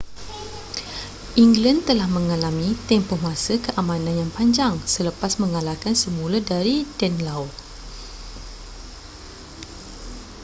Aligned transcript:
england 1.45 1.79
telah 1.89 2.07
mengalami 2.17 2.69
tempoh 2.89 3.19
masa 3.27 3.53
keamanan 3.65 4.15
yang 4.25 4.31
panjang 4.37 4.73
selepas 4.93 5.31
mengalahkan 5.41 5.93
semula 6.03 6.37
dari 6.51 6.75
danelaw 6.97 7.45